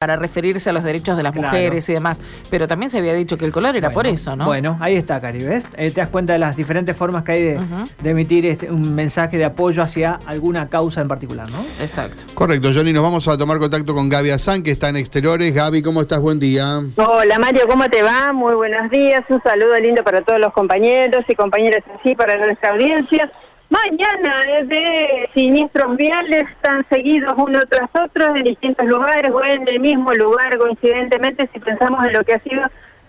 para 0.00 0.16
referirse 0.16 0.70
a 0.70 0.72
los 0.72 0.82
derechos 0.82 1.14
de 1.18 1.22
las 1.22 1.34
Claro. 1.34 1.48
mujeres 1.48 1.86
y 1.90 1.92
demás, 1.92 2.22
pero 2.48 2.66
también 2.66 2.88
se 2.88 2.96
había 2.96 3.12
dicho 3.12 3.36
que 3.36 3.44
el 3.44 3.52
color 3.52 3.76
era 3.76 3.90
por 3.90 4.06
eso, 4.06 4.34
¿no? 4.34 4.46
Bueno, 4.46 4.78
ahí 4.80 4.96
está, 4.96 5.20
Cari, 5.20 5.44
¿ves? 5.44 5.66
Eh, 5.76 5.90
te 5.90 6.00
das 6.00 6.08
cuenta 6.08 6.32
de 6.32 6.38
las 6.38 6.56
diferentes 6.56 6.96
formas 6.96 7.22
que 7.22 7.32
hay 7.32 7.42
de 7.42 8.10
emitir 8.10 8.46
este, 8.46 8.70
un 8.70 8.94
mensaje 8.94 9.36
de 9.36 9.44
apoyo 9.44 9.82
hacia 9.82 10.18
alguna 10.24 10.70
causa 10.70 11.02
en 11.02 11.08
particular, 11.08 11.50
¿no? 11.50 11.58
Exacto. 11.82 12.24
Correcto, 12.32 12.70
Johnny, 12.74 12.94
nos 12.94 13.02
vamos 13.02 13.28
a 13.28 13.36
tomar 13.36 13.58
contacto 13.58 13.92
con 13.94 14.08
Gaby 14.08 14.30
Azán, 14.30 14.62
que 14.62 14.70
está 14.70 14.88
en 14.88 14.96
exteriores. 14.96 15.52
Gaby, 15.54 15.82
¿cómo 15.82 16.00
estás? 16.00 16.22
Buen 16.22 16.38
día. 16.38 16.80
Hola 16.96 17.38
Mario, 17.38 17.64
¿cómo 17.68 17.84
te 17.90 18.02
va? 18.02 18.32
Muy 18.32 18.54
buenos 18.54 18.90
días, 18.90 19.22
un 19.28 19.42
saludo 19.42 19.78
lindo 19.80 20.02
para 20.02 20.22
todos 20.22 20.40
los 20.40 20.54
compañeros 20.54 21.26
y 21.28 21.34
compañeras 21.34 21.84
así, 21.98 22.14
para 22.14 22.38
nuestra 22.38 22.70
audiencia. 22.70 23.30
Mañana 23.70 24.34
es 24.58 24.68
de 24.68 25.30
siniestros 25.32 25.96
viales 25.96 26.44
tan 26.60 26.84
seguidos 26.88 27.34
uno 27.36 27.60
tras 27.68 27.88
otro 28.04 28.34
en 28.34 28.42
distintos 28.42 28.84
lugares 28.84 29.30
o 29.32 29.44
en 29.44 29.66
el 29.68 29.78
mismo 29.78 30.12
lugar, 30.12 30.58
coincidentemente, 30.58 31.48
si 31.52 31.60
pensamos 31.60 32.04
en 32.04 32.12
lo 32.12 32.24
que 32.24 32.34
ha 32.34 32.40
sido 32.40 32.62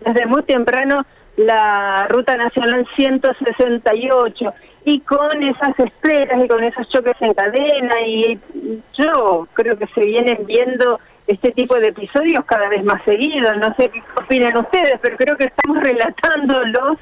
desde 0.05 0.27
muy 0.27 0.44
temprano 0.44 1.03
la 1.36 2.05
Ruta 2.09 2.36
Nacional 2.36 2.88
168 2.95 4.53
y 4.86 5.00
con 5.00 5.41
esas 5.41 5.80
esperas 5.80 6.44
y 6.44 6.48
con 6.48 6.64
esos 6.64 6.88
choques 6.89 7.16
en 7.22 7.34
cadena 7.34 8.00
y 8.05 8.39
yo 8.94 9.48
creo 9.53 9.75
que 9.78 9.88
se 9.88 10.02
vienen 10.02 10.45
viendo 10.45 11.00
este 11.25 11.52
tipo 11.52 11.75
de 11.80 11.88
episodios 11.88 12.45
cada 12.45 12.67
vez 12.70 12.84
más 12.84 13.03
seguidos. 13.03 13.58
No 13.58 13.73
sé 13.75 13.89
qué 13.89 14.03
opinan 14.16 14.58
ustedes, 14.58 15.00
pero 15.02 15.17
creo 15.17 15.38
que 15.38 15.45
estamos 15.45 15.81
relatándolos 15.84 16.98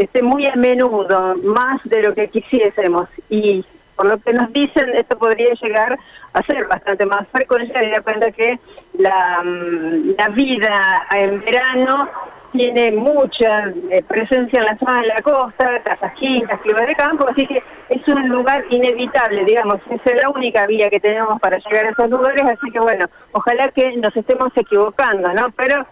este, 0.00 0.22
muy 0.22 0.46
a 0.46 0.56
menudo, 0.56 1.36
más 1.44 1.78
de 1.84 2.02
lo 2.02 2.14
que 2.14 2.28
quisiésemos. 2.28 3.06
Y 3.28 3.62
por 3.94 4.06
lo 4.06 4.18
que 4.18 4.32
nos 4.32 4.50
dicen, 4.50 4.88
esto 4.96 5.18
podría 5.18 5.52
llegar 5.60 5.98
a 6.32 6.42
ser 6.44 6.66
bastante 6.66 7.04
más 7.04 7.28
frecuente, 7.28 7.78
de 7.78 8.00
cuenta 8.00 8.32
que 8.32 8.58
la, 8.94 9.42
mm, 9.44 10.14
la 10.16 10.28
vida 10.30 11.06
en 11.10 11.40
verano 11.40 12.08
tiene 12.50 12.92
mucha 12.92 13.66
eh, 13.90 14.02
presencia 14.08 14.60
en 14.60 14.64
la 14.64 14.78
zona 14.78 15.02
de 15.02 15.08
la 15.08 15.20
costa, 15.22 15.82
casas 15.84 16.14
quintas, 16.14 16.58
climas 16.62 16.86
de 16.86 16.94
campo, 16.94 17.26
así 17.28 17.46
que 17.46 17.62
es 17.90 18.08
un 18.08 18.26
lugar 18.30 18.64
inevitable, 18.70 19.44
digamos, 19.44 19.80
esa 19.90 20.14
es 20.16 20.22
la 20.22 20.30
única 20.30 20.66
vía 20.66 20.88
que 20.88 20.98
tenemos 20.98 21.38
para 21.40 21.58
llegar 21.58 21.86
a 21.86 21.90
esos 21.90 22.08
lugares, 22.08 22.42
así 22.42 22.70
que 22.72 22.80
bueno, 22.80 23.04
ojalá 23.32 23.68
que 23.68 23.96
nos 23.98 24.16
estemos 24.16 24.50
equivocando, 24.56 25.30
¿no? 25.34 25.50
Pero 25.50 25.86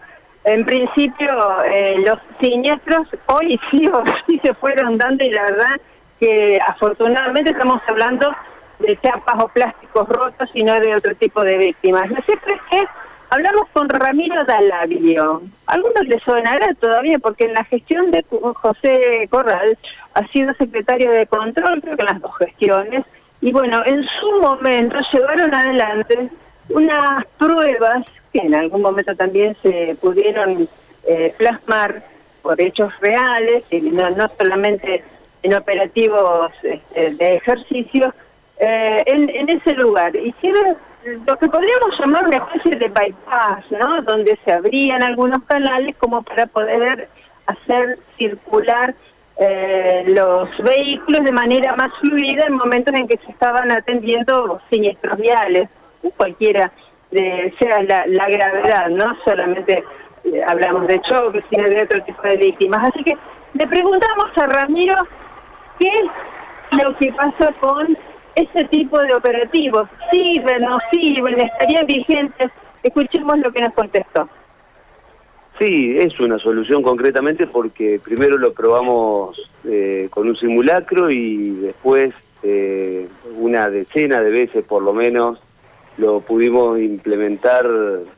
en 0.49 0.65
principio 0.65 1.63
eh, 1.65 1.95
los 2.05 2.17
siniestros 2.41 3.07
hoy 3.27 3.59
sí 3.71 3.87
o 3.87 4.03
sí 4.27 4.39
se 4.43 4.53
fueron 4.55 4.97
dando 4.97 5.23
y 5.23 5.29
la 5.29 5.43
verdad 5.43 5.81
que 6.19 6.59
afortunadamente 6.67 7.51
estamos 7.51 7.81
hablando 7.87 8.33
de 8.79 8.97
chapas 9.01 9.43
o 9.43 9.47
plásticos 9.49 10.09
rotos 10.09 10.49
y 10.53 10.63
no 10.63 10.79
de 10.79 10.95
otro 10.95 11.15
tipo 11.15 11.43
de 11.43 11.57
víctimas. 11.57 12.09
Lo 12.09 12.21
cierto 12.23 12.49
es 12.49 12.61
que 12.71 12.83
hablamos 13.29 13.63
con 13.73 13.87
Ramiro 13.89 14.43
Dalabio. 14.45 15.41
Algunos 15.67 16.07
les 16.07 16.21
sonará 16.23 16.73
todavía 16.79 17.19
porque 17.19 17.45
en 17.45 17.53
la 17.53 17.63
gestión 17.65 18.11
de 18.11 18.25
José 18.29 19.27
Corral 19.29 19.77
ha 20.13 20.27
sido 20.27 20.53
secretario 20.55 21.11
de 21.11 21.27
control, 21.27 21.81
creo 21.81 21.95
que 21.95 22.01
en 22.01 22.13
las 22.13 22.21
dos 22.21 22.35
gestiones, 22.37 23.05
y 23.41 23.51
bueno, 23.51 23.81
en 23.85 24.03
su 24.19 24.41
momento 24.41 24.97
llevaron 25.13 25.53
adelante 25.53 26.29
unas 26.69 27.25
pruebas 27.37 28.03
que 28.31 28.39
en 28.39 28.55
algún 28.55 28.81
momento 28.81 29.15
también 29.15 29.55
se 29.61 29.95
pudieron 30.01 30.67
eh, 31.07 31.33
plasmar 31.37 32.03
por 32.41 32.59
hechos 32.61 32.91
reales, 33.01 33.63
y 33.71 33.81
no, 33.81 34.09
no 34.11 34.29
solamente 34.37 35.03
en 35.43 35.53
operativos 35.53 36.51
este, 36.63 37.15
de 37.15 37.35
ejercicio, 37.35 38.13
eh, 38.59 39.03
en, 39.05 39.29
en 39.29 39.49
ese 39.49 39.73
lugar. 39.75 40.15
Hicieron 40.15 40.77
lo 41.25 41.37
que 41.37 41.47
podríamos 41.47 41.97
llamar 41.99 42.27
una 42.27 42.37
especie 42.37 42.75
de 42.75 42.87
bypass, 42.87 43.71
¿no? 43.71 44.01
Donde 44.01 44.37
se 44.43 44.51
abrían 44.51 45.01
algunos 45.01 45.43
canales 45.43 45.95
como 45.97 46.21
para 46.23 46.45
poder 46.47 47.09
hacer 47.45 47.97
circular 48.17 48.93
eh, 49.37 50.03
los 50.07 50.49
vehículos 50.57 51.23
de 51.23 51.31
manera 51.31 51.75
más 51.77 51.91
fluida 52.01 52.45
en 52.45 52.53
momentos 52.53 52.93
en 52.93 53.07
que 53.07 53.17
se 53.17 53.31
estaban 53.31 53.71
atendiendo 53.71 54.59
siniestros 54.69 55.17
viales, 55.17 55.69
cualquiera 56.17 56.71
de, 57.11 57.53
sea 57.59 57.83
la, 57.83 58.05
la 58.07 58.27
gravedad, 58.27 58.89
no 58.89 59.15
solamente 59.23 59.83
eh, 60.25 60.41
hablamos 60.47 60.87
de 60.87 61.01
choques, 61.01 61.43
sino 61.49 61.67
de 61.67 61.83
otro 61.83 62.03
tipo 62.03 62.21
de 62.23 62.37
víctimas. 62.37 62.89
Así 62.89 63.03
que 63.03 63.17
le 63.53 63.67
preguntamos 63.67 64.37
a 64.37 64.47
Ramiro 64.47 64.95
qué 65.79 65.87
es 65.87 66.83
lo 66.83 66.95
que 66.97 67.11
pasa 67.13 67.53
con 67.59 67.97
ese 68.35 68.65
tipo 68.65 68.99
de 68.99 69.13
operativos. 69.13 69.89
¿Sirven, 70.11 70.61
no 70.61 70.77
sirven, 70.91 71.39
estarían 71.39 71.85
vigentes? 71.85 72.51
Escuchemos 72.83 73.39
lo 73.39 73.51
que 73.51 73.61
nos 73.61 73.73
contestó. 73.73 74.29
Sí, 75.57 75.97
es 75.97 76.17
una 76.21 76.39
solución 76.39 76.81
concretamente 76.81 77.45
porque 77.45 77.99
primero 78.01 78.37
lo 78.37 78.53
probamos 78.53 79.37
eh, 79.65 80.07
con 80.09 80.29
un 80.29 80.37
simulacro 80.37 81.11
y 81.11 81.49
después 81.49 82.13
eh, 82.43 83.09
una 83.37 83.69
decena 83.69 84.21
de 84.21 84.29
veces 84.29 84.63
por 84.63 84.81
lo 84.81 84.93
menos 84.93 85.37
lo 85.99 86.21
pudimos 86.21 86.79
implementar 86.79 87.67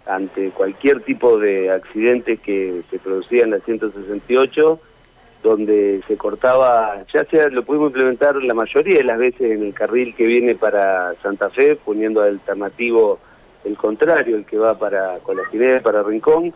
ante 0.05 0.51
cualquier 0.51 1.01
tipo 1.01 1.39
de 1.39 1.71
accidente 1.71 2.37
que 2.37 2.83
se 2.91 2.99
producía 2.99 3.43
en 3.43 3.51
la 3.51 3.59
168 3.59 4.79
donde 5.41 6.01
se 6.07 6.17
cortaba, 6.17 7.03
ya 7.11 7.25
sea 7.25 7.49
lo 7.49 7.63
pudimos 7.63 7.87
implementar 7.87 8.35
la 8.35 8.53
mayoría 8.53 8.97
de 8.97 9.03
las 9.03 9.17
veces 9.17 9.51
en 9.51 9.63
el 9.63 9.73
carril 9.73 10.13
que 10.13 10.27
viene 10.27 10.53
para 10.53 11.15
Santa 11.23 11.49
Fe, 11.49 11.75
poniendo 11.75 12.21
alternativo 12.21 13.19
el 13.63 13.75
contrario, 13.75 14.35
el 14.35 14.45
que 14.45 14.59
va 14.59 14.77
para 14.77 15.17
Colatinés, 15.19 15.81
para 15.81 16.03
Rincón, 16.03 16.53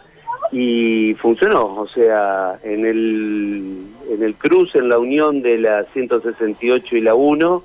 y 0.51 1.15
funcionó, 1.15 1.75
o 1.77 1.87
sea, 1.87 2.59
en 2.63 2.85
el, 2.85 3.87
en 4.11 4.21
el 4.21 4.35
cruce, 4.35 4.77
en 4.77 4.89
la 4.89 4.99
unión 4.99 5.41
de 5.41 5.57
la 5.57 5.85
168 5.85 6.95
y 6.95 7.01
la 7.01 7.15
1, 7.15 7.63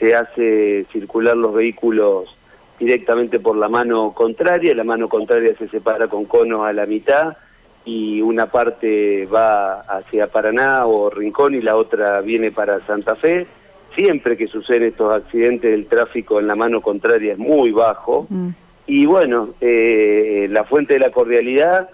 se 0.00 0.16
hace 0.16 0.84
circular 0.92 1.36
los 1.36 1.54
vehículos 1.54 2.35
directamente 2.78 3.40
por 3.40 3.56
la 3.56 3.68
mano 3.68 4.12
contraria, 4.12 4.74
la 4.74 4.84
mano 4.84 5.08
contraria 5.08 5.56
se 5.56 5.68
separa 5.68 6.08
con 6.08 6.26
conos 6.26 6.66
a 6.66 6.72
la 6.72 6.86
mitad, 6.86 7.36
y 7.86 8.20
una 8.20 8.46
parte 8.50 9.26
va 9.26 9.80
hacia 9.82 10.26
Paraná 10.26 10.86
o 10.86 11.08
Rincón 11.08 11.54
y 11.54 11.62
la 11.62 11.76
otra 11.76 12.20
viene 12.20 12.50
para 12.50 12.84
Santa 12.84 13.14
Fe. 13.14 13.46
Siempre 13.94 14.36
que 14.36 14.48
suceden 14.48 14.88
estos 14.88 15.14
accidentes, 15.14 15.72
el 15.72 15.86
tráfico 15.86 16.40
en 16.40 16.48
la 16.48 16.56
mano 16.56 16.82
contraria 16.82 17.32
es 17.32 17.38
muy 17.38 17.70
bajo. 17.70 18.26
Mm. 18.28 18.48
Y 18.88 19.06
bueno, 19.06 19.50
eh, 19.60 20.48
la 20.50 20.64
fuente 20.64 20.94
de 20.94 21.00
la 21.00 21.12
cordialidad 21.12 21.88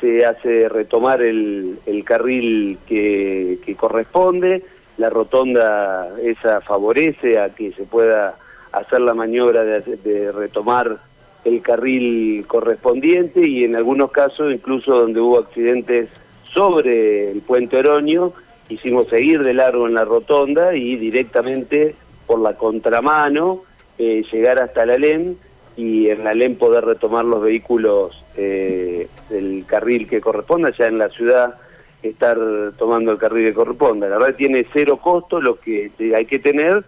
se 0.00 0.24
hace 0.24 0.68
retomar 0.68 1.22
el, 1.22 1.78
el 1.86 2.04
carril 2.04 2.78
que, 2.86 3.58
que 3.64 3.74
corresponde, 3.74 4.62
la 4.98 5.08
rotonda 5.08 6.10
esa 6.22 6.60
favorece 6.60 7.38
a 7.38 7.54
que 7.54 7.72
se 7.72 7.84
pueda 7.84 8.36
hacer 8.72 9.00
la 9.00 9.14
maniobra 9.14 9.64
de, 9.64 10.32
retomar 10.32 10.98
el 11.44 11.62
carril 11.62 12.44
correspondiente 12.46 13.48
y 13.48 13.64
en 13.64 13.76
algunos 13.76 14.10
casos, 14.10 14.52
incluso 14.52 14.98
donde 14.98 15.20
hubo 15.20 15.38
accidentes 15.38 16.10
sobre 16.52 17.30
el 17.30 17.40
puente 17.40 17.76
Oroño, 17.76 18.32
hicimos 18.68 19.06
seguir 19.08 19.42
de 19.42 19.54
largo 19.54 19.86
en 19.86 19.94
la 19.94 20.04
rotonda 20.04 20.74
y 20.74 20.96
directamente 20.96 21.94
por 22.26 22.40
la 22.40 22.54
contramano 22.54 23.62
eh, 23.98 24.22
llegar 24.30 24.60
hasta 24.60 24.84
la 24.84 24.98
LEM 24.98 25.36
y 25.76 26.10
en 26.10 26.24
la 26.24 26.34
LEM 26.34 26.56
poder 26.56 26.84
retomar 26.84 27.24
los 27.24 27.42
vehículos 27.42 28.24
eh, 28.36 29.08
del 29.30 29.64
carril 29.66 30.08
que 30.08 30.20
corresponda, 30.20 30.72
ya 30.76 30.86
en 30.86 30.98
la 30.98 31.08
ciudad 31.08 31.54
estar 32.02 32.38
tomando 32.76 33.12
el 33.12 33.18
carril 33.18 33.48
que 33.48 33.54
corresponda. 33.54 34.08
La 34.08 34.18
verdad 34.18 34.36
tiene 34.36 34.66
cero 34.72 34.98
costo, 35.02 35.40
lo 35.40 35.58
que 35.58 35.90
hay 36.14 36.26
que 36.26 36.38
tener 36.38 36.84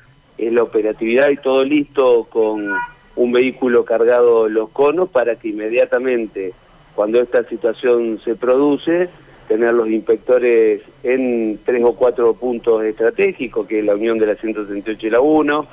la 0.48 0.62
operatividad 0.62 1.28
y 1.30 1.36
todo 1.36 1.64
listo 1.64 2.24
con 2.30 2.68
un 3.16 3.32
vehículo 3.32 3.84
cargado 3.84 4.48
los 4.48 4.70
conos 4.70 5.08
para 5.10 5.36
que 5.36 5.48
inmediatamente 5.48 6.52
cuando 6.94 7.20
esta 7.20 7.44
situación 7.44 8.20
se 8.24 8.34
produce 8.36 9.08
tener 9.48 9.74
los 9.74 9.88
inspectores 9.88 10.80
en 11.02 11.58
tres 11.64 11.82
o 11.84 11.94
cuatro 11.94 12.34
puntos 12.34 12.84
estratégicos 12.84 13.66
que 13.66 13.80
es 13.80 13.84
la 13.84 13.94
unión 13.94 14.18
de 14.18 14.26
la 14.26 14.36
168 14.36 15.06
y 15.06 15.10
la 15.10 15.20
1 15.20 15.66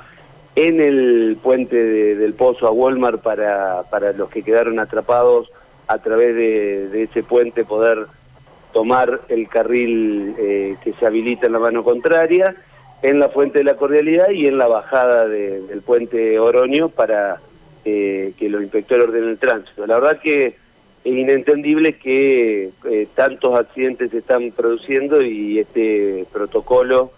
en 0.56 0.80
el 0.80 1.38
puente 1.42 1.76
de- 1.76 2.16
del 2.16 2.34
Pozo 2.34 2.66
a 2.66 2.72
Walmart 2.72 3.22
para, 3.22 3.82
para 3.90 4.12
los 4.12 4.28
que 4.30 4.42
quedaron 4.42 4.80
atrapados 4.80 5.48
a 5.86 5.98
través 5.98 6.34
de, 6.34 6.88
de 6.88 7.02
ese 7.04 7.22
puente 7.22 7.64
poder 7.64 8.06
tomar 8.72 9.20
el 9.28 9.48
carril 9.48 10.34
eh, 10.38 10.76
que 10.82 10.92
se 10.94 11.06
habilita 11.06 11.46
en 11.46 11.52
la 11.52 11.58
mano 11.60 11.82
contraria 11.84 12.54
en 13.02 13.18
la 13.20 13.28
Fuente 13.28 13.58
de 13.58 13.64
la 13.64 13.76
Cordialidad 13.76 14.30
y 14.30 14.46
en 14.46 14.58
la 14.58 14.66
bajada 14.66 15.26
de- 15.28 15.60
del 15.62 15.82
puente 15.82 16.38
Oroño 16.38 16.88
para 16.88 17.40
eh, 17.84 18.32
que 18.38 18.48
los 18.50 18.60
inspectores 18.62 19.06
ordenen 19.06 19.30
el 19.30 19.38
tránsito. 19.38 19.86
La 19.86 19.98
verdad 19.98 20.20
que 20.20 20.46
es 20.46 20.54
inentendible 21.04 21.94
que 21.96 22.70
eh, 22.84 23.08
tantos 23.14 23.58
accidentes 23.58 24.10
se 24.10 24.18
están 24.18 24.50
produciendo 24.50 25.22
y 25.22 25.60
este 25.60 26.26
protocolo, 26.32 27.12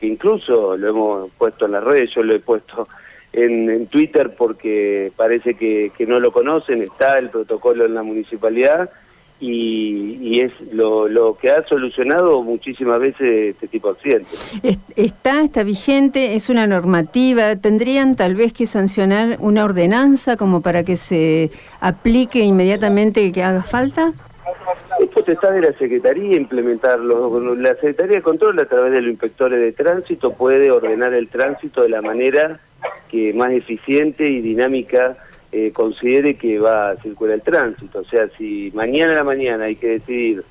que 0.00 0.06
incluso 0.06 0.76
lo 0.76 0.88
hemos 0.88 1.30
puesto 1.38 1.66
en 1.66 1.72
las 1.72 1.84
redes, 1.84 2.10
yo 2.14 2.22
lo 2.22 2.34
he 2.34 2.40
puesto 2.40 2.88
en, 3.32 3.68
en 3.70 3.86
Twitter 3.86 4.34
porque 4.36 5.12
parece 5.16 5.54
que, 5.54 5.92
que 5.96 6.06
no 6.06 6.18
lo 6.18 6.32
conocen, 6.32 6.82
está 6.82 7.18
el 7.18 7.28
protocolo 7.28 7.84
en 7.84 7.94
la 7.94 8.02
municipalidad 8.02 8.90
y, 9.38 10.18
y 10.22 10.40
es 10.40 10.52
lo, 10.72 11.08
lo 11.08 11.36
que 11.36 11.50
ha 11.50 11.62
solucionado 11.68 12.42
muchísimas 12.42 12.98
veces 13.00 13.50
este 13.54 13.68
tipo 13.68 13.88
de 13.88 13.94
accidentes. 13.94 14.58
Es- 14.62 14.78
Está, 14.96 15.42
está 15.42 15.62
vigente, 15.62 16.34
es 16.36 16.48
una 16.48 16.66
normativa. 16.66 17.54
¿Tendrían 17.56 18.16
tal 18.16 18.34
vez 18.34 18.52
que 18.54 18.66
sancionar 18.66 19.36
una 19.40 19.64
ordenanza 19.64 20.36
como 20.38 20.62
para 20.62 20.84
que 20.84 20.96
se 20.96 21.50
aplique 21.80 22.40
inmediatamente 22.40 23.30
que 23.32 23.42
haga 23.42 23.62
falta? 23.62 24.12
Es 25.00 25.08
potestad 25.08 25.50
de 25.52 25.60
la 25.60 25.72
Secretaría 25.78 26.36
implementarlo. 26.36 27.54
La 27.56 27.74
Secretaría 27.74 28.16
de 28.16 28.22
Control, 28.22 28.58
a 28.58 28.64
través 28.64 28.92
de 28.92 29.02
los 29.02 29.10
inspectores 29.10 29.60
de 29.60 29.72
tránsito, 29.72 30.32
puede 30.32 30.70
ordenar 30.70 31.12
el 31.12 31.28
tránsito 31.28 31.82
de 31.82 31.90
la 31.90 32.00
manera 32.00 32.58
que 33.10 33.34
más 33.34 33.52
eficiente 33.52 34.26
y 34.28 34.40
dinámica 34.40 35.16
eh, 35.58 35.72
considere 35.72 36.34
que 36.34 36.58
va 36.58 36.90
a 36.90 36.96
circular 36.96 37.36
el 37.36 37.40
tránsito. 37.40 38.00
O 38.00 38.04
sea, 38.04 38.28
si 38.36 38.70
mañana 38.74 39.12
a 39.12 39.16
la 39.16 39.24
mañana 39.24 39.64
hay 39.64 39.76
que 39.76 39.88
decidir 39.88 40.44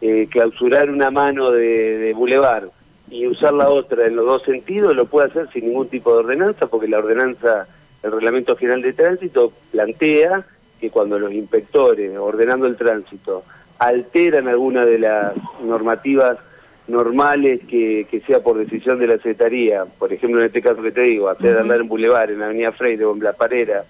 eh, 0.00 0.28
clausurar 0.30 0.88
una 0.88 1.10
mano 1.10 1.50
de, 1.50 1.98
de 1.98 2.12
bulevar 2.12 2.68
y 3.10 3.26
usar 3.26 3.54
la 3.54 3.68
otra 3.68 4.06
en 4.06 4.14
los 4.14 4.24
dos 4.24 4.44
sentidos, 4.44 4.94
lo 4.94 5.06
puede 5.06 5.30
hacer 5.30 5.48
sin 5.52 5.66
ningún 5.66 5.88
tipo 5.88 6.12
de 6.12 6.20
ordenanza, 6.20 6.68
porque 6.68 6.86
la 6.86 6.98
ordenanza, 6.98 7.66
el 8.04 8.12
Reglamento 8.12 8.54
General 8.54 8.82
de 8.82 8.92
Tránsito, 8.92 9.52
plantea 9.72 10.46
que 10.80 10.90
cuando 10.90 11.18
los 11.18 11.32
inspectores, 11.32 12.16
ordenando 12.16 12.68
el 12.68 12.76
tránsito, 12.76 13.42
alteran 13.80 14.46
alguna 14.46 14.84
de 14.84 15.00
las 15.00 15.32
normativas 15.64 16.38
normales 16.86 17.62
que, 17.66 18.06
que 18.08 18.20
sea 18.20 18.38
por 18.44 18.58
decisión 18.58 19.00
de 19.00 19.08
la 19.08 19.16
Secretaría, 19.16 19.86
por 19.98 20.12
ejemplo 20.12 20.38
en 20.38 20.46
este 20.46 20.62
caso 20.62 20.80
que 20.82 20.92
te 20.92 21.02
digo, 21.02 21.28
hacer 21.28 21.58
andar 21.58 21.80
en 21.80 21.88
Boulevard, 21.88 22.30
en 22.30 22.42
Avenida 22.42 22.70
Freire 22.70 23.04
o 23.04 23.12
en 23.12 23.24
La 23.24 23.32
Parera, 23.32 23.84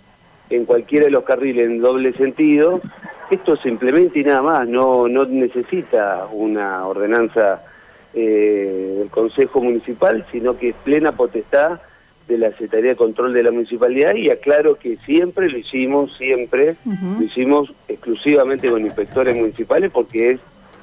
en 0.50 0.64
cualquiera 0.64 1.06
de 1.06 1.10
los 1.10 1.24
carriles 1.24 1.66
en 1.66 1.80
doble 1.80 2.12
sentido, 2.14 2.80
esto 3.30 3.56
se 3.56 3.68
implementa 3.68 4.18
y 4.18 4.24
nada 4.24 4.42
más, 4.42 4.68
no, 4.68 5.08
no 5.08 5.24
necesita 5.24 6.26
una 6.30 6.86
ordenanza 6.86 7.62
eh, 8.14 8.96
del 8.98 9.08
Consejo 9.08 9.62
Municipal, 9.62 10.26
sino 10.30 10.58
que 10.58 10.70
es 10.70 10.76
plena 10.84 11.12
potestad 11.12 11.80
de 12.28 12.38
la 12.38 12.50
Secretaría 12.50 12.90
de 12.90 12.96
Control 12.96 13.32
de 13.32 13.42
la 13.42 13.50
Municipalidad 13.50 14.14
y 14.14 14.30
aclaro 14.30 14.76
que 14.76 14.96
siempre 14.96 15.48
lo 15.48 15.58
hicimos, 15.58 16.16
siempre 16.16 16.76
lo 16.84 17.24
hicimos 17.24 17.72
exclusivamente 17.88 18.70
con 18.70 18.82
inspectores 18.82 19.36
municipales 19.36 19.90
porque 19.92 20.32
es 20.32 20.40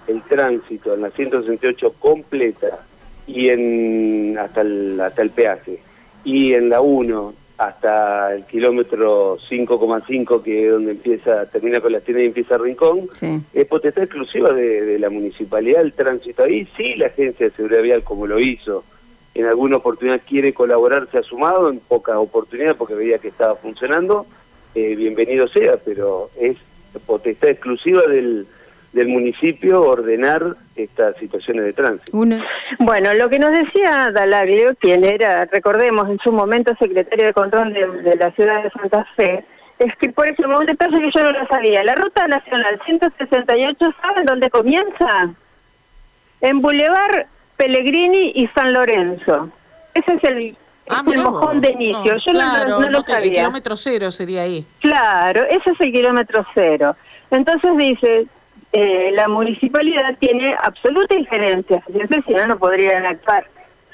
el 0.08 0.22
tránsito 0.24 0.96
en 0.96 1.02
la 1.02 1.12
168 1.12 1.94
completa 2.00 2.80
y 3.28 3.50
en 3.50 4.38
hasta 4.40 4.62
el, 4.62 5.00
hasta 5.00 5.22
el 5.22 5.30
peaje 5.30 5.80
y 6.24 6.54
en 6.54 6.70
la 6.70 6.82
1 6.82 7.34
hasta 7.60 8.34
el 8.34 8.46
kilómetro 8.46 9.38
5,5 9.50 10.42
que 10.42 10.66
es 10.66 10.72
donde 10.72 10.92
empieza 10.92 11.46
termina 11.48 11.82
con 11.82 11.92
la 11.92 12.00
tienda 12.00 12.24
y 12.24 12.28
empieza 12.28 12.58
Rincón 12.58 13.08
Sí. 13.12 13.38
es 13.54 13.66
potestad 13.68 14.04
exclusiva 14.04 14.54
de, 14.54 14.82
de 14.86 14.98
la 14.98 15.10
municipalidad 15.10 15.82
el 15.82 15.92
tránsito 15.92 16.44
ahí 16.44 16.66
sí 16.78 16.96
la 16.96 17.08
agencia 17.08 17.48
de 17.48 17.52
seguridad 17.56 17.82
vial 17.82 18.04
como 18.04 18.26
lo 18.28 18.40
hizo 18.40 18.86
en 19.36 19.46
alguna 19.46 19.76
oportunidad 19.76 20.22
quiere 20.26 20.54
colaborar 20.54 21.10
se 21.12 21.18
ha 21.18 21.24
sumado 21.24 21.70
en 21.70 21.80
pocas 21.80 22.16
oportunidades 22.16 22.78
porque 22.78 22.96
veía 22.96 23.18
que 23.20 23.28
estaba 23.28 23.56
funcionando 23.58 24.26
eh, 24.74 24.96
bienvenido 24.96 25.48
sea 25.50 25.76
pero 25.84 26.30
es 26.40 26.56
potestad 27.06 27.50
exclusiva 27.50 28.02
del 28.08 28.48
del 28.94 29.08
municipio 29.08 29.82
ordenar 29.84 30.56
estas 30.76 31.16
situaciones 31.18 31.66
de 31.66 31.74
tránsito. 31.74 32.18
Una, 32.18 32.44
Bueno, 32.80 33.14
lo 33.14 33.30
que 33.30 33.38
nos 33.40 33.52
decía 33.52 34.10
Dalaglio, 34.14 34.76
quien 34.80 35.06
era, 35.06 35.46
recordemos, 35.46 36.10
en 36.10 36.18
su 36.20 36.32
momento 36.32 36.74
secretario 36.80 37.26
de 37.28 37.34
control 37.34 37.74
de, 37.74 37.88
de 38.02 38.16
la 38.16 38.32
ciudad 38.32 38.64
de 38.64 38.70
Santa 38.72 39.06
Fe, 39.16 39.46
es 39.78 39.96
que, 39.98 40.10
por 40.10 40.28
ejemplo, 40.28 40.58
un 40.60 40.66
detalle 40.66 41.00
que 41.00 41.12
yo 41.16 41.24
no 41.24 41.32
lo 41.32 41.48
sabía, 41.48 41.84
la 41.84 41.96
ruta 41.96 42.28
nacional 42.28 42.80
168, 42.86 43.78
¿saben 44.02 44.26
dónde 44.26 44.50
comienza? 44.50 45.34
En 46.42 46.62
Boulevard 46.62 47.26
Pellegrini 47.58 48.32
y 48.36 48.48
San 48.56 48.74
Lorenzo. 48.74 49.50
Ese 49.94 50.14
es 50.16 50.24
el, 50.24 50.58
Ah, 50.90 51.04
el 51.06 51.18
vos. 51.22 51.32
mojón 51.32 51.62
de 51.62 51.72
inicio. 51.74 52.14
No, 52.14 52.18
yo 52.18 52.32
no- 52.34 52.40
claro, 52.40 52.70
no, 52.72 52.80
lo 52.82 52.90
no 52.90 53.04
te- 53.04 53.12
El 53.12 53.18
sabía. 53.20 53.34
kilómetro 53.42 53.76
cero 53.76 54.10
sería 54.12 54.42
ahí. 54.44 54.66
Claro, 54.80 55.44
ese 55.44 55.70
es 55.72 55.80
el 55.82 55.92
kilómetro 55.92 56.46
cero. 56.56 56.96
Entonces 57.30 57.70
dice, 57.78 58.26
eh, 58.72 59.12
la 59.14 59.28
municipalidad 59.28 60.16
tiene 60.20 60.56
absoluta 60.62 61.16
injerencia, 61.16 61.84
si 61.88 62.34
no, 62.34 62.48
no 62.48 62.58
podrían 62.60 63.06
actuar. 63.06 63.46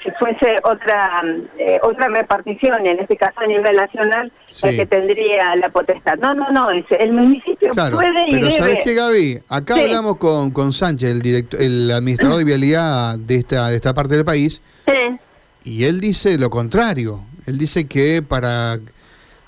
Si 0.04 0.10
fuese 0.20 0.56
otra 0.62 1.22
eh, 1.58 1.80
otra 1.82 2.08
repartición, 2.08 2.86
en 2.86 3.00
este 3.00 3.16
caso 3.16 3.40
a 3.40 3.46
nivel 3.46 3.74
nacional, 3.74 4.30
la 4.62 4.70
Sí. 4.70 4.76
que 4.76 4.86
tendría 4.86 5.56
la 5.56 5.70
potestad. 5.70 6.16
No, 6.18 6.34
no, 6.34 6.50
no, 6.52 6.70
dice, 6.70 6.96
el 6.96 7.12
municipio 7.12 7.70
Claro, 7.70 7.96
puede 7.96 8.28
y 8.28 8.32
pero 8.32 8.46
debe. 8.46 8.52
¿sabes 8.58 8.78
qué, 8.84 8.94
Gaby? 8.94 9.38
Acá 9.48 9.74
Sí. 9.74 9.80
hablamos 9.80 10.18
con, 10.18 10.50
con 10.52 10.72
Sánchez, 10.72 11.10
el, 11.10 11.22
director, 11.22 11.60
el 11.60 11.90
administrador 11.90 12.38
de 12.38 12.44
vialidad 12.52 13.18
de 13.18 13.36
esta, 13.36 13.68
de 13.70 13.76
esta 13.76 13.94
parte 13.94 14.14
del 14.14 14.24
país, 14.24 14.62
Sí. 14.86 15.16
y 15.64 15.84
él 15.84 15.98
dice 16.00 16.36
lo 16.38 16.50
contrario. 16.50 17.24
Él 17.46 17.58
dice 17.58 17.88
que 17.88 18.22
para 18.22 18.78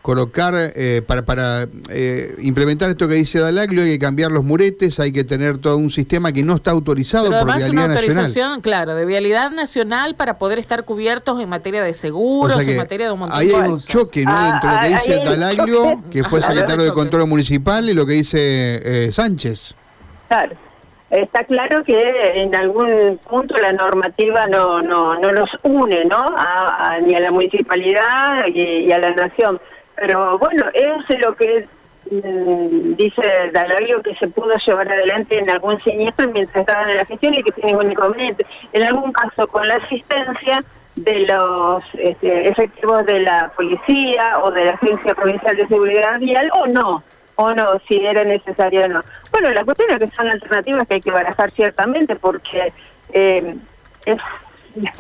colocar, 0.09 0.55
eh, 0.57 1.03
para, 1.07 1.21
para 1.21 1.67
eh, 1.91 2.35
implementar 2.39 2.89
esto 2.89 3.07
que 3.09 3.17
dice 3.17 3.41
Dalaglio 3.41 3.83
hay 3.83 3.91
que 3.91 3.99
cambiar 3.99 4.31
los 4.31 4.43
muretes, 4.43 4.99
hay 5.01 5.13
que 5.13 5.23
tener 5.23 5.59
todo 5.59 5.77
un 5.77 5.91
sistema 5.91 6.33
que 6.33 6.43
no 6.43 6.55
está 6.55 6.71
autorizado 6.71 7.29
Pero 7.29 7.41
por 7.43 7.51
además 7.51 7.69
una 7.69 7.73
Vialidad 7.83 7.95
Nacional. 7.95 8.17
autorización, 8.25 8.61
claro, 8.63 8.95
de 8.95 9.05
vialidad 9.05 9.51
nacional 9.51 10.15
para 10.15 10.39
poder 10.39 10.59
estar 10.59 10.87
cubiertos 10.87 11.39
en 11.43 11.51
materia 11.51 11.83
de 11.83 11.91
O 11.91 11.95
seguros, 11.95 12.65
sea 12.65 12.73
en 12.73 12.79
materia 12.79 13.05
de 13.09 13.13
un 13.13 13.19
montón 13.19 13.39
ahí 13.39 13.49
de 13.49 13.57
hay 13.57 13.69
un 13.69 13.79
choque, 13.81 14.25
¿no? 14.25 14.31
Ah, 14.33 14.53
Entre 14.55 14.71
lo 14.71 14.81
que 14.81 14.89
dice 14.89 15.25
Dalaglio, 15.27 16.03
que 16.11 16.25
fue 16.25 16.41
secretario 16.41 16.85
de. 16.85 16.93
Control 16.95 17.27
Municipal, 17.29 17.87
y 17.91 17.93
lo 17.93 18.07
que 18.07 18.15
dice 18.15 18.39
eh, 19.09 19.13
Sánchez. 19.13 19.75
Claro. 20.29 20.57
Está 21.11 21.45
claro 21.45 21.85
que 21.85 21.99
en 22.35 22.55
algún 22.55 23.19
punto 23.29 23.55
la 23.57 23.73
normativa 23.73 24.47
no 24.47 24.81
no 24.83 25.19
no 25.19 25.33
nos 25.33 25.49
une, 25.63 26.05
¿no? 26.05 26.17
A, 26.17 26.93
a- 26.95 27.01
ni 27.01 27.15
a 27.15 27.21
la 27.21 27.31
municipalidad 27.31 28.45
y, 28.55 28.87
y 28.89 28.93
a 28.93 28.99
la 28.99 29.11
nación. 29.13 29.59
Pero 30.01 30.39
bueno, 30.39 30.65
es 30.75 31.21
lo 31.21 31.35
que 31.35 31.67
mm, 32.11 32.95
dice 32.95 33.23
Dalaglio 33.53 34.03
que 34.03 34.15
se 34.17 34.29
pudo 34.29 34.55
llevar 34.67 34.91
adelante 34.91 35.39
en 35.39 35.51
algún 35.51 35.81
siniestro 35.83 36.29
mientras 36.29 36.57
estaban 36.57 36.91
en 36.91 36.97
la 36.97 37.05
gestión 37.05 37.35
y 37.35 37.43
que 37.43 37.53
tiene 37.53 37.73
ningún 37.73 37.93
inconveniente. 37.93 38.47
En 38.73 38.85
algún 38.85 39.13
caso 39.13 39.47
con 39.49 39.67
la 39.67 39.75
asistencia 39.77 40.61
de 40.97 41.21
los 41.21 41.85
este, 41.95 42.49
efectivos 42.49 43.07
de 43.07 43.21
la 43.21 43.53
policía 43.57 44.39
o 44.43 44.51
de 44.51 44.65
la 44.65 44.73
Agencia 44.73 45.15
Provincial 45.15 45.57
de 45.57 45.69
Seguridad 45.69 46.19
Vial 46.19 46.51
o 46.55 46.67
no, 46.67 47.03
o 47.37 47.53
no, 47.53 47.79
si 47.87 48.05
era 48.05 48.25
necesario 48.25 48.85
o 48.85 48.89
no. 48.89 49.03
Bueno, 49.31 49.51
la 49.51 49.65
cuestión 49.65 49.91
es 49.91 49.99
que 49.99 50.17
son 50.17 50.29
alternativas 50.29 50.89
que 50.89 50.95
hay 50.95 51.01
que 51.01 51.11
barajar 51.11 51.53
ciertamente 51.53 52.17
porque 52.17 52.73
eh, 53.13 53.55
es, 54.07 54.19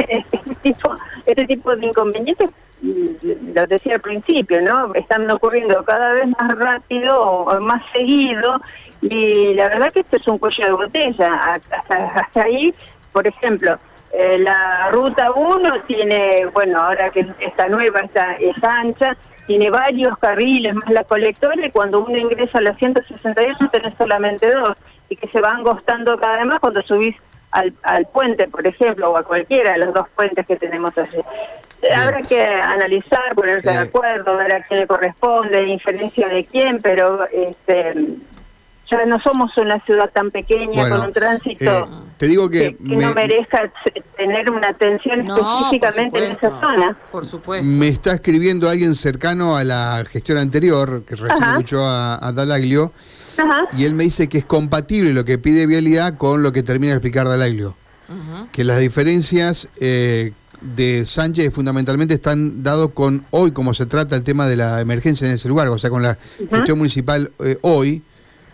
este, 0.08 0.54
tipo, 0.62 0.94
este 1.26 1.44
tipo 1.46 1.74
de 1.74 1.86
inconvenientes, 1.86 2.50
mm, 2.50 2.67
lo 2.82 3.66
decía 3.66 3.94
al 3.94 4.00
principio, 4.00 4.60
¿no? 4.62 4.94
Están 4.94 5.30
ocurriendo 5.30 5.84
cada 5.84 6.12
vez 6.12 6.28
más 6.28 6.58
rápido 6.58 7.46
más 7.60 7.82
seguido 7.92 8.60
y 9.02 9.54
la 9.54 9.68
verdad 9.68 9.92
que 9.92 10.00
esto 10.00 10.16
es 10.16 10.28
un 10.28 10.38
cuello 10.38 10.64
de 10.64 10.72
botella. 10.72 11.28
Hasta, 11.28 12.06
hasta 12.06 12.42
ahí, 12.42 12.74
por 13.12 13.26
ejemplo, 13.26 13.78
eh, 14.12 14.38
la 14.38 14.90
ruta 14.90 15.30
1 15.32 15.82
tiene, 15.86 16.46
bueno, 16.52 16.80
ahora 16.80 17.10
que 17.10 17.26
está 17.40 17.68
nueva, 17.68 18.00
está, 18.00 18.34
es 18.34 18.56
ancha, 18.62 19.16
tiene 19.46 19.70
varios 19.70 20.16
carriles 20.18 20.74
más 20.74 20.90
la 20.90 21.04
colectora 21.04 21.66
y 21.66 21.70
cuando 21.70 22.04
uno 22.04 22.16
ingresa 22.16 22.58
a 22.58 22.62
la 22.62 22.74
168 22.74 23.68
tenés 23.70 23.94
solamente 23.98 24.50
dos 24.50 24.76
y 25.08 25.16
que 25.16 25.28
se 25.28 25.40
van 25.40 25.56
angostando 25.56 26.18
cada 26.18 26.36
vez 26.36 26.46
más 26.46 26.58
cuando 26.58 26.82
subís 26.82 27.16
al, 27.50 27.72
al 27.82 28.06
puente, 28.06 28.48
por 28.48 28.66
ejemplo, 28.66 29.10
o 29.10 29.16
a 29.16 29.22
cualquiera 29.22 29.72
de 29.72 29.78
los 29.78 29.94
dos 29.94 30.08
puentes 30.14 30.46
que 30.46 30.56
tenemos 30.56 30.96
allí. 30.96 31.18
Habrá 31.94 32.22
que 32.22 32.42
analizar, 32.42 33.34
ponerse 33.34 33.68
de 33.70 33.76
Eh. 33.76 33.78
acuerdo, 33.78 34.36
ver 34.36 34.54
a 34.54 34.66
quién 34.66 34.80
le 34.80 34.86
corresponde, 34.86 35.66
inferencia 35.68 36.28
de 36.28 36.44
quién, 36.46 36.80
pero 36.82 37.26
este 37.28 37.94
ya 38.90 39.04
no 39.04 39.20
somos 39.20 39.54
una 39.58 39.78
ciudad 39.84 40.08
tan 40.14 40.30
pequeña 40.30 40.80
Bueno, 40.80 40.96
con 40.96 41.06
un 41.08 41.12
tránsito 41.12 41.64
eh, 41.70 41.84
te 42.16 42.26
digo 42.26 42.48
que, 42.48 42.74
que, 42.74 42.76
que 42.78 42.96
no 42.96 43.08
me- 43.08 43.14
merezca 43.14 43.70
tener 44.16 44.50
una 44.50 44.68
atención 44.68 45.26
No, 45.26 45.36
específicamente 45.36 46.24
en 46.24 46.32
esa 46.32 46.58
zona. 46.58 46.96
Por 47.12 47.26
supuesto. 47.26 47.64
Me 47.66 47.88
está 47.88 48.14
escribiendo 48.14 48.66
alguien 48.68 48.94
cercano 48.94 49.56
a 49.58 49.62
la 49.64 50.04
gestión 50.10 50.38
anterior, 50.38 51.04
que 51.04 51.16
recién 51.16 51.42
Ajá. 51.42 51.50
escuchó 51.52 51.84
a, 51.84 52.14
a 52.26 52.32
Dalaglio, 52.32 52.92
Ajá. 53.36 53.66
y 53.76 53.84
él 53.84 53.92
me 53.94 54.04
dice 54.04 54.26
que 54.28 54.38
es 54.38 54.44
compatible 54.46 55.12
lo 55.12 55.24
que 55.26 55.36
pide 55.38 55.66
Vialidad 55.66 56.16
con 56.16 56.42
lo 56.42 56.50
que 56.52 56.62
termina 56.62 56.94
de 56.94 56.96
explicar 56.96 57.28
Dalaglio. 57.28 57.76
Que 58.52 58.64
las 58.64 58.78
diferencias 58.78 59.68
eh, 59.80 60.32
de 60.60 61.06
Sánchez 61.06 61.52
fundamentalmente 61.52 62.14
están 62.14 62.62
dados 62.62 62.92
con 62.92 63.24
hoy, 63.30 63.52
como 63.52 63.74
se 63.74 63.86
trata 63.86 64.16
el 64.16 64.22
tema 64.22 64.48
de 64.48 64.56
la 64.56 64.80
emergencia 64.80 65.26
en 65.26 65.34
ese 65.34 65.48
lugar, 65.48 65.68
o 65.68 65.78
sea, 65.78 65.90
con 65.90 66.02
la 66.02 66.18
gestión 66.50 66.78
municipal 66.78 67.30
eh, 67.40 67.58
hoy, 67.62 68.02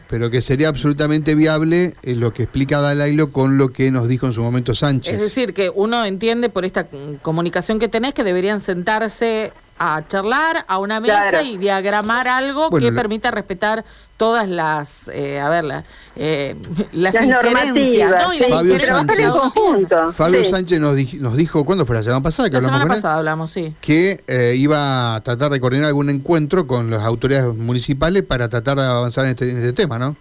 pero 0.09 0.31
que 0.31 0.43
sería 0.43 0.69
absolutamente 0.69 1.35
viable 1.35 1.95
eh, 2.03 2.15
lo 2.15 2.33
que 2.33 2.45
explica 2.45 2.81
Dalaglio 2.81 3.33
con 3.33 3.59
lo 3.59 3.73
que 3.73 3.91
nos 3.91 4.07
dijo 4.09 4.27
en 4.27 4.33
su 4.33 4.43
momento 4.43 4.75
Sánchez. 4.75 5.15
Es 5.15 5.23
decir, 5.23 5.55
que 5.55 5.71
uno 5.71 6.05
entiende 6.05 6.51
por 6.51 6.65
esta 6.65 6.85
mm, 6.85 7.17
comunicación 7.23 7.79
que 7.79 7.89
tenés 7.89 8.15
que 8.15 8.25
deberían 8.25 8.61
sentarse 8.61 9.53
a 9.79 10.03
charlar 10.07 10.65
a 10.69 10.79
una 10.79 11.01
mesa 11.01 11.31
Claro. 11.31 11.45
y 11.47 11.57
diagramar 11.59 12.29
algo 12.29 12.71
Bueno, 12.71 12.85
que 12.87 12.91
lo- 12.93 12.97
permita 12.97 13.31
respetar 13.31 13.85
todas 14.17 14.49
las, 14.49 15.09
eh, 15.13 15.41
a 15.41 15.49
ver, 15.49 15.65
la- 15.65 15.83
eh, 16.15 16.55
las, 16.93 17.15
Las 17.15 17.25
injerencias, 17.25 18.11
normativas, 18.11 18.23
¿no? 18.29 18.33
Y 18.35 18.39
sí, 18.39 18.45
Fabio 18.49 18.79
Sánchez. 18.81 19.29
conjunto. 19.31 20.13
Fabio 20.13 20.45
sí. 20.45 20.51
Sánchez 20.51 20.79
nos, 20.81 20.97
dij- 20.97 21.19
nos 21.19 21.37
dijo, 21.37 21.65
¿cuándo 21.65 21.85
fue 21.85 21.97
la 21.97 22.03
semana 22.05 22.23
pasada 22.23 22.49
que 22.49 22.55
La 22.55 22.61
semana 22.63 22.87
pasada 22.87 23.17
hablamos, 23.17 23.51
sí. 23.51 23.75
que 23.81 24.21
eh, 24.29 24.55
iba 24.57 25.17
a 25.17 25.21
tratar 25.23 25.51
de 25.51 25.59
coordinar 25.59 25.89
algún 25.89 26.09
encuentro 26.11 26.67
con 26.69 26.91
las 26.91 27.03
autoridades 27.03 27.53
municipales 27.57 28.23
para 28.23 28.49
tratar 28.49 28.77
de 28.79 28.85
avanzar 28.87 29.25
en 29.25 29.31
este, 29.31 29.51
en 29.51 29.57
este 29.59 29.73
tema, 29.73 29.99
¿no? 29.99 30.17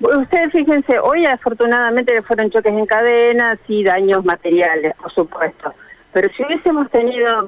Ustedes 0.00 0.52
fíjense, 0.52 0.96
hoy 1.00 1.26
afortunadamente 1.26 2.22
fueron 2.22 2.50
choques 2.52 2.72
en 2.72 2.86
cadenas 2.86 3.58
y 3.66 3.82
daños 3.82 4.24
materiales, 4.24 4.94
por 5.02 5.12
supuesto. 5.12 5.72
Pero 6.12 6.28
si 6.36 6.42
hubiésemos 6.44 6.88
tenido 6.90 7.46